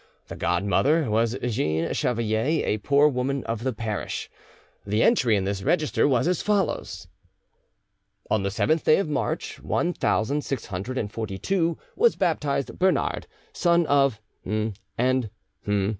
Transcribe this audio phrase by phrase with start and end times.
[0.29, 4.31] The godmother was Jeanne Chevalier, a poor woman of the parish.
[4.83, 7.07] The entry in the register was as follows:
[8.27, 13.27] "On the seventh day of March one thousand six hundred and forty−two was baptized Bernard,
[13.53, 14.19] son of...
[14.43, 15.29] and